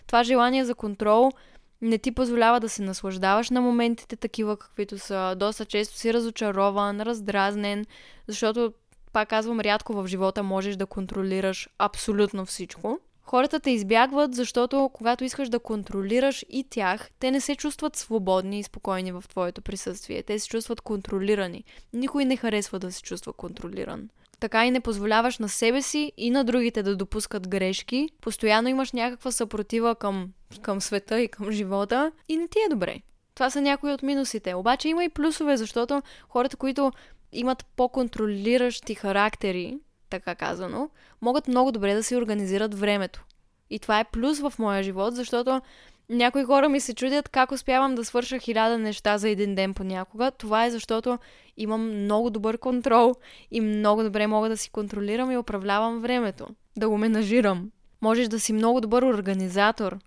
[0.08, 1.32] Това желание за контрол–
[1.82, 5.36] не ти позволява да се наслаждаваш на моментите такива, каквито са.
[5.40, 7.86] Доста често си разочарован, раздразнен,
[8.28, 8.74] защото,
[9.14, 13.00] пак казвам, рядко в живота можеш да контролираш абсолютно всичко.
[13.24, 18.60] Хората те избягват, защото когато искаш да контролираш и тях, те не се чувстват свободни
[18.60, 20.24] и спокойни в твоето присъствие.
[20.24, 21.64] Те се чувстват контролирани.
[21.94, 24.10] Никой не харесва да се чувства контролиран
[24.44, 28.10] така и не позволяваш на себе си и на другите да допускат грешки.
[28.22, 30.30] Постоянно имаш някаква съпротива към,
[30.62, 33.02] към света и към живота и не ти е добре.
[33.36, 34.54] Това са някои от минусите.
[34.54, 36.92] Обаче има и плюсове, защото хората, които
[37.32, 39.78] имат по-контролиращи характери,
[40.20, 40.90] така казано,
[41.22, 43.24] могат много добре да си организират времето.
[43.70, 45.62] И това е плюс в моя живот, защото
[46.10, 50.32] някои хора ми се чудят как успявам да свърша хиляда неща за един ден понякога.
[50.32, 51.20] Това е защото
[51.58, 53.16] имам много добър контрол
[53.52, 56.48] и много добре мога да си контролирам и управлявам времето.
[56.78, 57.72] Да го менажирам.
[58.02, 59.98] Можеш да си много добър организатор.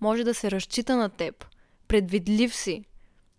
[0.00, 1.44] Може да се разчита на теб.
[1.88, 2.84] Предвидлив си.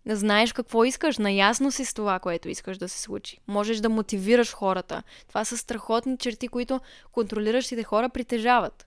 [0.08, 3.38] Знаеш какво искаш, наясно си с това, което искаш да се случи.
[3.48, 5.02] Можеш да мотивираш хората.
[5.28, 6.80] Това са страхотни черти, които
[7.12, 8.86] контролиращите хора притежават.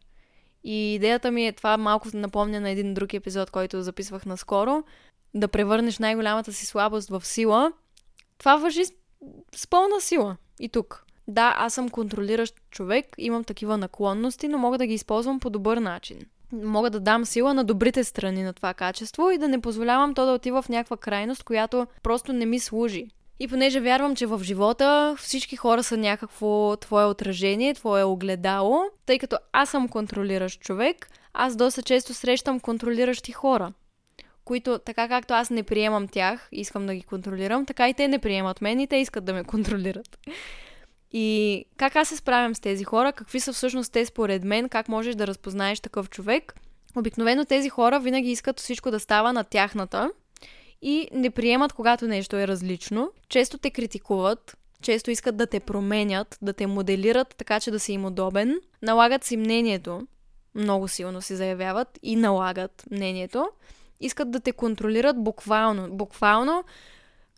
[0.63, 4.83] И идеята ми е това малко напомня на един друг епизод, който записвах наскоро.
[5.33, 7.71] Да превърнеш най-голямата си слабост в сила.
[8.37, 8.91] Това въжи с,
[9.55, 10.37] с пълна сила.
[10.59, 11.05] И тук.
[11.27, 15.77] Да, аз съм контролиращ човек, имам такива наклонности, но мога да ги използвам по добър
[15.77, 16.19] начин.
[16.53, 20.25] Мога да дам сила на добрите страни на това качество и да не позволявам то
[20.25, 23.07] да отива в някаква крайност, която просто не ми служи.
[23.39, 29.19] И понеже вярвам, че в живота всички хора са някакво твое отражение, твое огледало, тъй
[29.19, 33.73] като аз съм контролиращ човек, аз доста често срещам контролиращи хора,
[34.45, 38.19] които така както аз не приемам тях, искам да ги контролирам, така и те не
[38.19, 40.17] приемат мен и те искат да ме контролират.
[41.11, 44.87] И как аз се справям с тези хора, какви са всъщност те според мен, как
[44.87, 46.55] можеш да разпознаеш такъв човек.
[46.95, 50.11] Обикновено тези хора винаги искат всичко да става на тяхната
[50.81, 53.11] и не приемат, когато нещо е различно.
[53.29, 57.93] Често те критикуват, често искат да те променят, да те моделират така, че да си
[57.93, 58.59] им удобен.
[58.81, 60.07] Налагат си мнението,
[60.55, 63.49] много силно си заявяват и налагат мнението.
[63.99, 65.89] Искат да те контролират буквално.
[65.91, 66.63] Буквално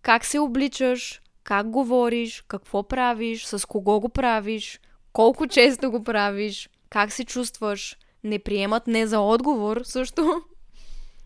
[0.02, 4.79] как се обличаш, как говориш, какво правиш, с кого го правиш,
[5.13, 7.97] колко често го правиш, как се чувстваш.
[8.23, 10.41] Не приемат не за отговор също.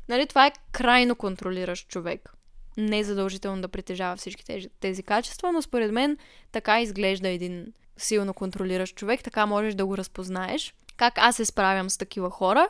[0.10, 2.34] Нали, това е крайно контролиращ човек.
[2.78, 6.18] Не е задължително да притежава всички тези, тези качества, но според мен
[6.52, 10.74] така изглежда един силно контролиращ човек, така можеш да го разпознаеш.
[10.98, 12.68] Как аз се справям с такива хора?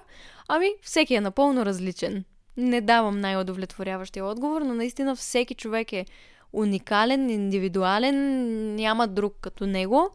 [0.48, 2.24] Ами, всеки е напълно различен.
[2.58, 6.06] Не давам най-удовлетворяващия отговор, но наистина всеки човек е
[6.54, 10.10] уникален, индивидуален, няма друг като него.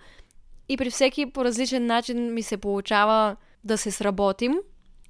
[0.68, 4.54] И при всеки по различен начин ми се получава да се сработим.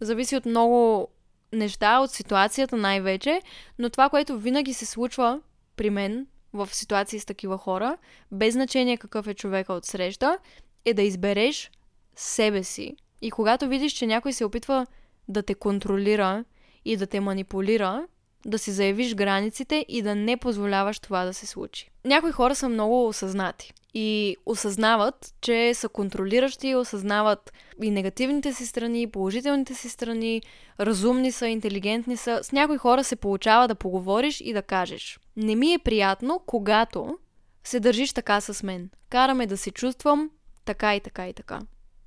[0.00, 1.08] Зависи от много
[1.52, 3.40] неща, от ситуацията най-вече,
[3.78, 5.40] но това, което винаги се случва
[5.76, 7.96] при мен в ситуации с такива хора,
[8.32, 10.38] без значение какъв е човека от среща,
[10.85, 11.70] е да избереш
[12.16, 12.96] себе си.
[13.22, 14.87] И когато видиш, че някой се опитва
[15.28, 16.44] да те контролира
[16.85, 18.06] и да те манипулира,
[18.46, 21.90] да си заявиш границите и да не позволяваш това да се случи.
[22.05, 27.52] Някои хора са много осъзнати и осъзнават, че са контролиращи, осъзнават
[27.83, 30.42] и негативните си страни, и положителните си страни,
[30.81, 32.40] разумни са, интелигентни са.
[32.42, 35.18] С някои хора се получава да поговориш и да кажеш.
[35.37, 37.18] Не ми е приятно, когато
[37.64, 38.90] се държиш така с мен.
[39.11, 40.31] Караме да се чувствам
[40.64, 41.61] така и така и така.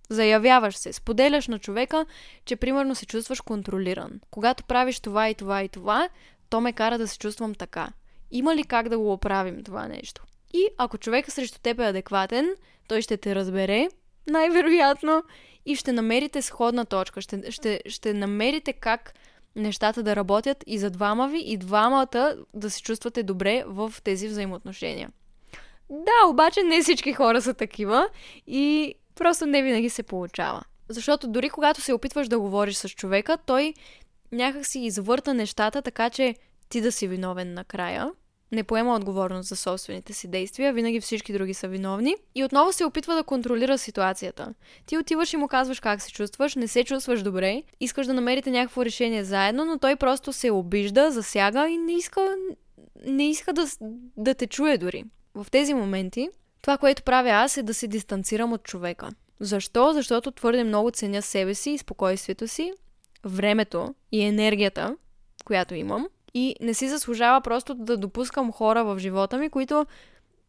[0.10, 2.06] Заявяваш се, споделяш на човека,
[2.46, 4.20] че примерно се чувстваш контролиран.
[4.32, 6.10] Когато правиш това и това и това,
[6.50, 7.90] то ме кара да се чувствам така.
[8.32, 10.24] Има ли как да го оправим това нещо?
[10.54, 12.50] И ако човека срещу теб е адекватен,
[12.88, 13.88] той ще те разбере,
[14.28, 15.24] най-вероятно,
[15.66, 17.22] и ще намерите сходна точка.
[17.22, 19.14] Ще, ще, ще намерите как
[19.56, 24.28] нещата да работят и за двама ви, и двамата да се чувствате добре в тези
[24.28, 25.10] взаимоотношения.
[25.90, 28.10] Да, обаче не всички хора са такива
[28.48, 30.64] и просто не винаги се получава.
[30.90, 33.74] Защото дори когато се опитваш да говориш с човека, той
[34.32, 36.36] някак си извърта нещата, така че
[36.70, 38.12] ти да си виновен накрая.
[38.52, 42.16] Не поема отговорност за собствените си действия, винаги всички други са виновни.
[42.36, 44.54] И отново се опитва да контролира ситуацията.
[44.86, 48.52] Ти отиваш и му казваш как се чувстваш, не се чувстваш добре, искаш да намерите
[48.52, 52.36] някакво решение заедно, но той просто се обижда, засяга и не иска,
[53.06, 53.68] не иска да,
[54.18, 55.04] да те чуе дори.
[55.36, 56.30] В тези моменти,
[56.66, 59.10] това, което правя аз е да се дистанцирам от човека.
[59.40, 59.94] Защо?
[59.94, 62.74] Защото твърде много ценя себе си и спокойствието си
[63.26, 64.96] времето и енергията,
[65.46, 66.08] която имам.
[66.34, 69.86] И не си заслужава просто да допускам хора в живота ми, които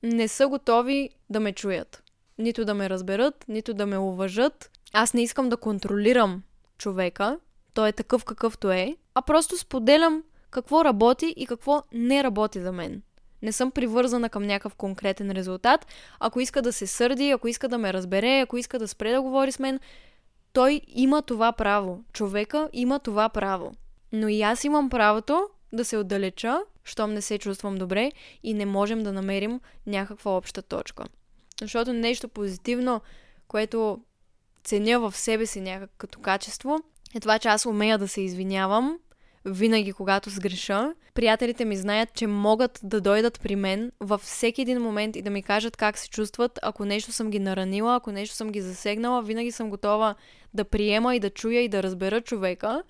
[0.03, 2.03] не са готови да ме чуят.
[2.39, 4.71] Нито да ме разберат, нито да ме уважат.
[4.93, 6.43] Аз не искам да контролирам
[6.79, 7.39] човека,
[7.75, 12.73] той е такъв какъвто е, а просто споделям какво работи и какво не работи за
[12.73, 13.03] мен.
[13.43, 15.87] Не съм привързана към някакъв конкретен резултат.
[16.21, 19.23] Ако иска да се сърди, ако иска да ме разбере, ако иска да спре да
[19.23, 19.81] говори с мен,
[20.53, 22.05] той има това право.
[22.13, 23.73] Човека има това право.
[24.13, 28.67] Но и аз имам правото да се отдалеча, щом не се чувствам добре и не
[28.67, 31.05] можем да намерим някаква обща точка.
[31.61, 33.01] Защото нещо позитивно,
[33.49, 34.01] което
[34.65, 36.79] ценя в себе си някак като качество,
[37.15, 38.99] е това, че аз умея да се извинявам
[39.47, 40.95] винаги, когато сгреша.
[41.15, 45.31] Приятелите ми знаят, че могат да дойдат при мен във всеки един момент и да
[45.31, 49.23] ми кажат как се чувстват, ако нещо съм ги наранила, ако нещо съм ги засегнала.
[49.23, 50.15] Винаги съм готова
[50.55, 52.83] да приема и да чуя и да разбера човека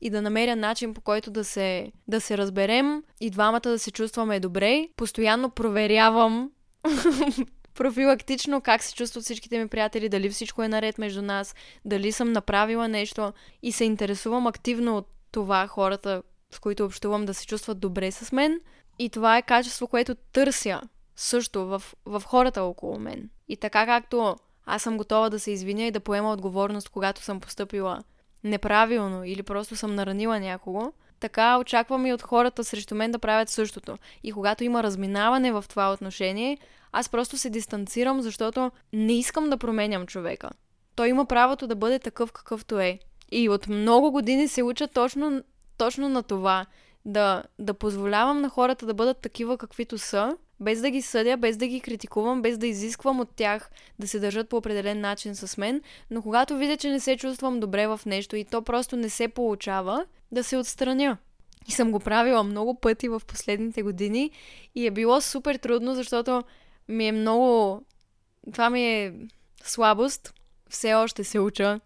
[0.00, 3.90] и да намеря начин по който да се, да се разберем и двамата да се
[3.90, 4.88] чувстваме добре.
[4.96, 6.50] Постоянно проверявам
[7.74, 12.32] профилактично как се чувстват всичките ми приятели, дали всичко е наред между нас, дали съм
[12.32, 17.80] направила нещо и се интересувам активно от това хората, с които общувам, да се чувстват
[17.80, 18.60] добре с мен.
[18.98, 20.80] И това е качество, което търся
[21.16, 23.30] също в, в хората около мен.
[23.48, 27.40] И така както аз съм готова да се извиня и да поема отговорност, когато съм
[27.40, 28.02] поступила
[28.44, 33.48] неправилно или просто съм наранила някого, така очаквам и от хората срещу мен да правят
[33.48, 33.98] същото.
[34.22, 36.58] И когато има разминаване в това отношение,
[36.92, 40.50] аз просто се дистанцирам, защото не искам да променям човека.
[40.96, 42.98] Той има правото да бъде такъв какъвто е.
[43.32, 45.42] И от много години се уча точно,
[45.76, 46.66] точно на това.
[47.04, 51.56] Да, да позволявам на хората да бъдат такива каквито са, без да ги съдя, без
[51.56, 55.56] да ги критикувам, без да изисквам от тях да се държат по определен начин с
[55.56, 59.08] мен, но когато видя, че не се чувствам добре в нещо и то просто не
[59.10, 61.18] се получава, да се отстраня.
[61.68, 64.30] И съм го правила много пъти в последните години
[64.74, 66.42] и е било супер трудно, защото
[66.88, 67.80] ми е много...
[68.52, 69.14] Това ми е
[69.62, 70.34] слабост.
[70.70, 71.80] Все още се уча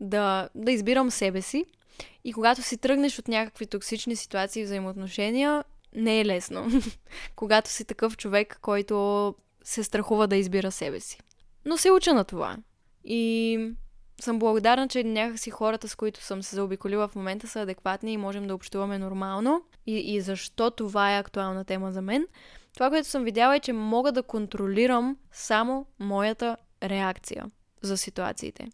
[0.00, 1.64] да, да избирам себе си.
[2.24, 6.70] И когато си тръгнеш от някакви токсични ситуации и взаимоотношения, не е лесно.
[7.36, 9.34] когато си такъв човек, който
[9.64, 11.18] се страхува да избира себе си.
[11.64, 12.56] Но се уча на това.
[13.04, 13.58] И
[14.20, 18.16] съм благодарна, че някакси хората, с които съм се заобиколила в момента, са адекватни и
[18.16, 19.62] можем да общуваме нормално.
[19.86, 22.26] И, и защо това е актуална тема за мен.
[22.74, 27.50] Това, което съм видяла е, че мога да контролирам само моята реакция
[27.82, 28.66] за ситуациите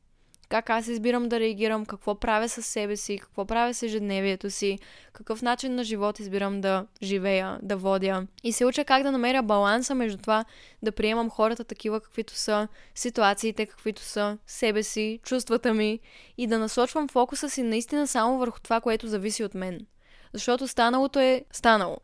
[0.48, 4.78] как аз избирам да реагирам, какво правя със себе си, какво правя с ежедневието си,
[5.12, 8.26] какъв начин на живот избирам да живея, да водя.
[8.44, 10.44] И се уча как да намеря баланса между това
[10.82, 16.00] да приемам хората такива каквито са, ситуациите каквито са, себе си, чувствата ми
[16.38, 19.86] и да насочвам фокуса си наистина само върху това, което зависи от мен.
[20.32, 21.96] Защото станалото е станало.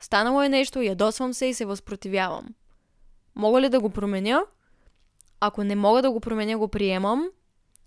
[0.00, 2.48] Станало е нещо, ядосвам се и се възпротивявам.
[3.34, 4.42] Мога ли да го променя?
[5.44, 7.28] Ако не мога да го променя, го приемам.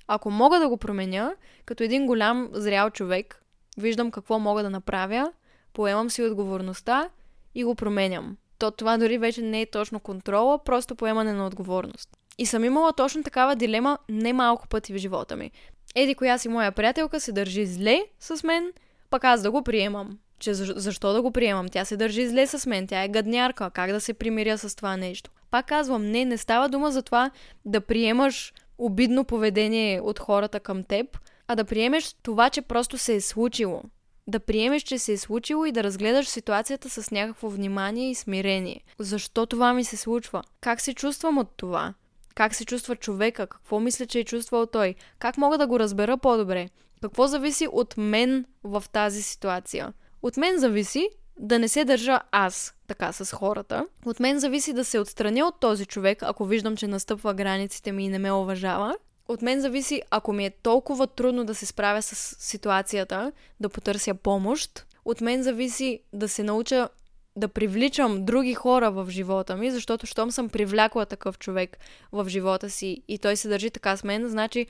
[0.07, 3.41] Ако мога да го променя, като един голям зрял човек,
[3.77, 5.31] виждам какво мога да направя,
[5.73, 7.09] поемам си отговорността
[7.55, 8.37] и го променям.
[8.57, 12.09] То това дори вече не е точно контрола, просто поемане на отговорност.
[12.37, 15.51] И съм имала точно такава дилема не малко пъти в живота ми.
[15.95, 18.71] Еди коя си моя приятелка се държи зле с мен,
[19.09, 20.19] пък аз да го приемам.
[20.39, 21.69] Че защо да го приемам?
[21.69, 24.97] Тя се държи зле с мен, тя е гаднярка, как да се примиря с това
[24.97, 25.31] нещо?
[25.55, 27.31] Пак казвам, не, не става дума за това
[27.65, 33.15] да приемаш обидно поведение от хората към теб, а да приемеш това, че просто се
[33.15, 33.83] е случило.
[34.27, 38.83] Да приемеш, че се е случило и да разгледаш ситуацията с някакво внимание и смирение.
[38.99, 40.43] Защо това ми се случва?
[40.61, 41.93] Как се чувствам от това?
[42.33, 43.47] Как се чувства човека?
[43.47, 44.95] Какво мисля, че е чувствал той?
[45.19, 46.69] Как мога да го разбера по-добре?
[47.01, 49.93] Какво зависи от мен в тази ситуация?
[50.21, 53.87] От мен зависи да не се държа аз така с хората.
[54.05, 58.05] От мен зависи да се отстраня от този човек, ако виждам, че настъпва границите ми
[58.05, 58.95] и не ме уважава.
[59.27, 64.13] От мен зависи, ако ми е толкова трудно да се справя с ситуацията, да потърся
[64.13, 64.85] помощ.
[65.05, 66.89] От мен зависи да се науча
[67.35, 71.77] да привличам други хора в живота ми, защото щом съм привлякла такъв човек
[72.11, 74.67] в живота си и той се държи така с мен, значи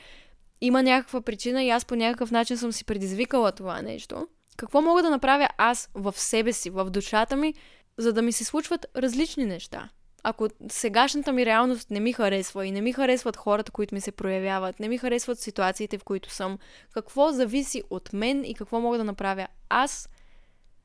[0.62, 4.28] има някаква причина и аз по някакъв начин съм си предизвикала това нещо.
[4.58, 7.54] Какво мога да направя аз в себе си, в душата ми,
[7.98, 9.90] за да ми се случват различни неща?
[10.24, 14.12] Ако сегашната ми реалност не ми харесва и не ми харесват хората, които ми се
[14.12, 16.60] проявяват, не ми харесват ситуациите, в които съм,
[16.94, 20.10] какво зависи от мен и какво мога да направя аз,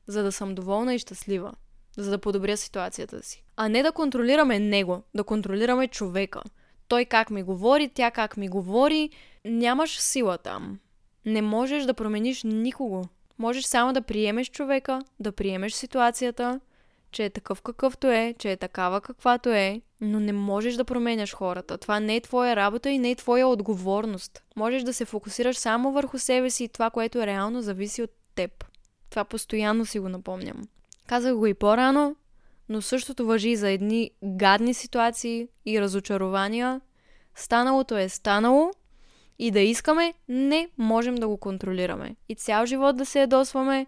[0.07, 1.53] за да съм доволна и щастлива,
[1.97, 3.43] за да подобря ситуацията си.
[3.55, 6.41] А не да контролираме него, да контролираме човека.
[6.87, 9.09] Той как ми говори, тя как ми говори,
[9.45, 10.79] нямаш сила там.
[11.25, 13.03] Не можеш да промениш никого.
[13.39, 16.59] Можеш само да приемеш човека, да приемеш ситуацията,
[17.11, 21.33] че е такъв какъвто е, че е такава каквато е, но не можеш да променяш
[21.33, 21.77] хората.
[21.77, 24.43] Това не е твоя работа и не е твоя отговорност.
[24.55, 28.65] Можеш да се фокусираш само върху себе си и това, което реално зависи от теб.
[29.09, 30.67] Това постоянно си го напомням.
[31.07, 32.15] Казах го и по-рано,
[32.69, 36.81] но същото въжи и за едни гадни ситуации и разочарования.
[37.35, 38.71] Станалото е станало
[39.41, 42.15] и да искаме, не можем да го контролираме.
[42.29, 43.87] И цял живот да се ядосваме,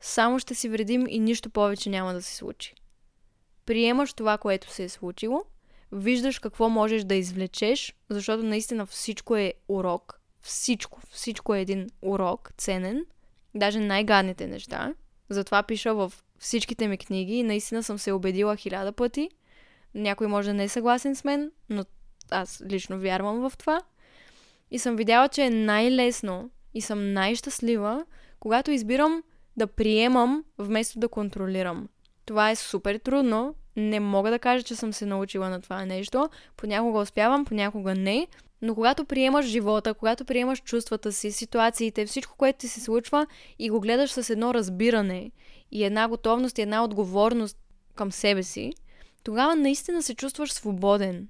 [0.00, 2.74] само ще си вредим и нищо повече няма да се случи.
[3.66, 5.44] Приемаш това, което се е случило,
[5.92, 10.20] виждаш какво можеш да извлечеш, защото наистина всичко е урок.
[10.42, 13.06] Всичко, всичко е един урок, ценен.
[13.54, 14.94] Даже най-гадните неща.
[15.28, 19.30] Затова пиша в всичките ми книги и наистина съм се убедила хиляда пъти.
[19.94, 21.84] Някой може да не е съгласен с мен, но
[22.30, 23.82] аз лично вярвам в това.
[24.70, 28.04] И съм видяла, че е най-лесно и съм най-щастлива,
[28.40, 29.22] когато избирам
[29.56, 31.88] да приемам вместо да контролирам.
[32.26, 33.54] Това е супер трудно.
[33.76, 36.28] Не мога да кажа, че съм се научила на това нещо.
[36.56, 38.26] Понякога успявам, понякога не.
[38.62, 43.26] Но когато приемаш живота, когато приемаш чувствата си, ситуациите, всичко, което ти се случва
[43.58, 45.30] и го гледаш с едно разбиране
[45.72, 47.58] и една готовност и една отговорност
[47.94, 48.72] към себе си,
[49.24, 51.28] тогава наистина се чувстваш свободен.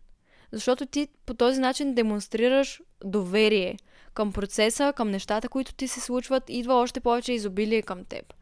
[0.53, 3.77] Защото ти по този начин демонстрираш доверие
[4.15, 8.35] към процеса, към нещата, които ти се случват, идва още повече изобилие към теб.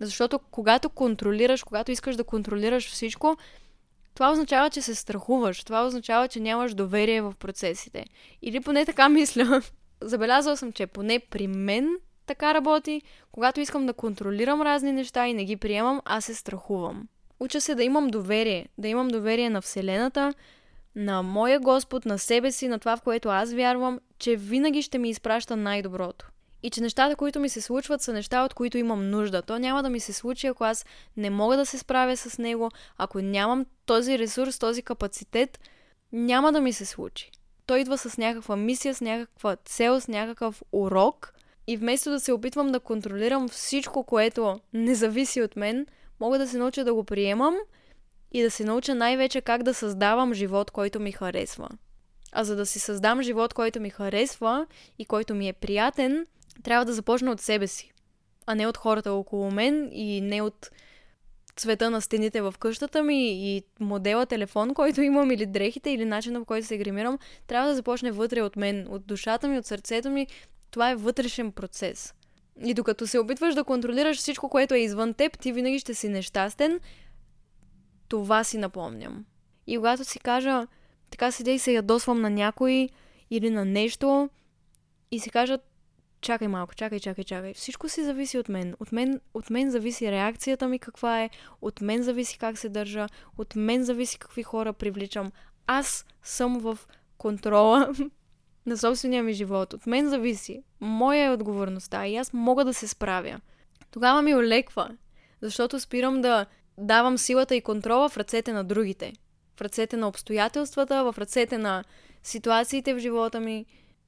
[0.00, 3.36] Защото когато контролираш, когато искаш да контролираш всичко,
[4.14, 5.64] това означава, че се страхуваш.
[5.64, 8.04] Това означава, че нямаш доверие в процесите.
[8.42, 9.62] Или поне така мисля.
[10.00, 13.02] Забелязала съм, че поне при мен така работи.
[13.32, 17.08] Когато искам да контролирам разни неща и не ги приемам, аз се страхувам.
[17.40, 18.68] Уча се да имам доверие.
[18.78, 20.34] Да имам доверие на Вселената,
[20.98, 24.98] на моя Господ, на себе си, на това, в което аз вярвам, че винаги ще
[24.98, 26.30] ми изпраща най-доброто.
[26.62, 29.42] И че нещата, които ми се случват, са неща, от които имам нужда.
[29.42, 30.86] То няма да ми се случи, ако аз
[31.16, 35.60] не мога да се справя с него, ако нямам този ресурс, този капацитет,
[36.12, 37.30] няма да ми се случи.
[37.66, 41.34] Той идва с някаква мисия, с някаква цел, с някакъв урок.
[41.66, 45.86] И вместо да се опитвам да контролирам всичко, което не зависи от мен,
[46.20, 47.56] мога да се науча да го приемам
[48.32, 51.68] и да се науча най-вече как да създавам живот, който ми харесва.
[52.32, 54.66] А за да си създам живот, който ми харесва
[54.98, 56.26] и който ми е приятен,
[56.62, 57.92] трябва да започна от себе си,
[58.46, 60.70] а не от хората около мен и не от
[61.56, 66.40] цвета на стените в къщата ми и модела телефон, който имам или дрехите или начина
[66.40, 70.10] по който се гримирам, трябва да започне вътре от мен, от душата ми, от сърцето
[70.10, 70.26] ми.
[70.70, 72.14] Това е вътрешен процес.
[72.64, 76.08] И докато се опитваш да контролираш всичко, което е извън теб, ти винаги ще си
[76.08, 76.80] нещастен.
[78.08, 79.24] Това си напомням.
[79.66, 80.66] И когато си кажа,
[81.10, 82.88] така седя и се ядосвам на някой
[83.30, 84.30] или на нещо
[85.10, 85.58] и си кажа,
[86.20, 87.54] чакай малко, чакай, чакай, чакай.
[87.54, 88.76] Всичко си зависи от мен.
[88.80, 91.30] От мен, от мен зависи реакцията ми каква е,
[91.62, 93.06] от мен зависи как се държа,
[93.38, 95.32] от мен зависи какви хора привличам.
[95.66, 96.78] Аз съм в
[97.18, 97.92] контрола
[98.66, 99.72] на собствения ми живот.
[99.72, 100.62] От мен зависи.
[100.80, 103.40] Моя е отговорността и аз мога да се справя.
[103.90, 104.96] Тогава ми олеква,
[105.42, 106.46] защото спирам да
[106.78, 109.12] давам силата и контрола в ръцете на другите.
[109.56, 111.84] В ръцете на обстоятелствата, в ръцете на
[112.22, 113.66] ситуациите в живота ми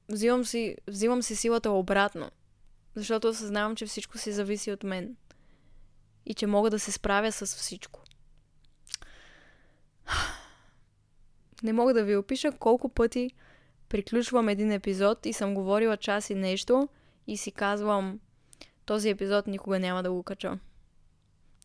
[0.09, 2.31] взимам си, взимам си силата обратно.
[2.95, 5.15] Защото осъзнавам, че всичко си зависи от мен.
[6.25, 8.03] И че мога да се справя с всичко.
[11.63, 13.31] Не мога да ви опиша колко пъти
[13.89, 16.89] приключвам един епизод и съм говорила час и нещо
[17.27, 18.19] и си казвам,
[18.85, 20.59] този епизод никога няма да го кача.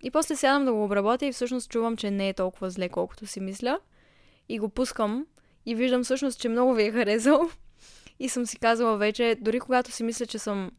[0.02, 3.26] И после сядам да го обработя и всъщност чувам, че не е толкова зле, колкото
[3.26, 3.80] си мисля.
[4.48, 5.26] И го пускам
[5.66, 7.50] и виждам всъщност, че много ви е харесал.
[8.18, 10.70] И съм си казала вече, дори когато си мисля, че съм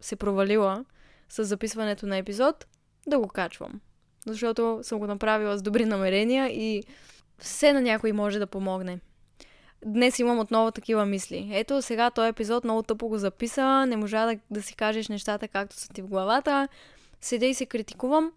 [0.00, 0.84] се провалила
[1.28, 2.66] с записването на епизод,
[3.06, 3.80] да го качвам.
[4.26, 6.82] Защото съм го направила с добри намерения и
[7.38, 9.00] все на някой може да помогне.
[9.84, 11.50] Днес имам отново такива мисли.
[11.52, 15.48] Ето, сега този епизод много тъпо го записа, не можа да, да си кажеш нещата
[15.48, 16.68] както са ти в главата.
[17.20, 18.32] Седя и се критикувам.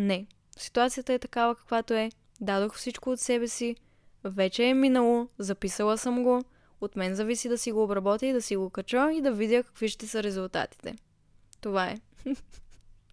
[0.00, 0.26] Не.
[0.58, 2.10] Ситуацията е такава каквато е.
[2.40, 3.76] Дадох всичко от себе си.
[4.24, 6.42] Вече е минало, записала съм го.
[6.80, 9.62] От мен зависи да си го обработя и да си го кача и да видя
[9.62, 10.96] какви ще са резултатите.
[11.60, 11.98] Това е.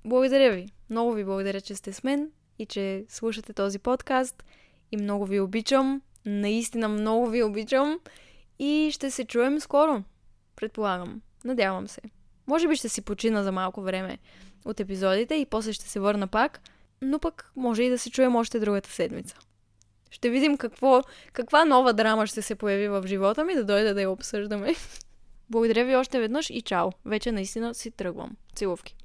[0.05, 0.69] благодаря ви.
[0.89, 4.43] Много ви благодаря, че сте с мен и че слушате този подкаст.
[4.91, 6.01] И много ви обичам.
[6.25, 7.99] Наистина много ви обичам.
[8.59, 10.03] И ще се чуем скоро.
[10.55, 11.21] Предполагам.
[11.45, 12.01] Надявам се.
[12.47, 14.17] Може би ще си почина за малко време
[14.65, 16.61] от епизодите и после ще се върна пак.
[17.01, 19.35] Но пък може и да се чуем още другата седмица.
[20.09, 21.01] Ще видим какво,
[21.33, 24.75] каква нова драма ще се появи в живота ми, да дойде да я обсъждаме.
[25.49, 26.89] Благодаря ви още веднъж и чао.
[27.05, 28.37] Вече наистина си тръгвам.
[28.55, 28.95] Целувки.